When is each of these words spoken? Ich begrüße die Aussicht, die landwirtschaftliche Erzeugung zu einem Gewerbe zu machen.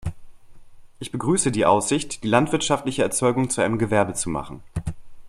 Ich 0.97 1.11
begrüße 1.11 1.51
die 1.51 1.67
Aussicht, 1.67 2.23
die 2.23 2.27
landwirtschaftliche 2.27 3.03
Erzeugung 3.03 3.51
zu 3.51 3.61
einem 3.61 3.77
Gewerbe 3.77 4.15
zu 4.15 4.31
machen. 4.31 4.63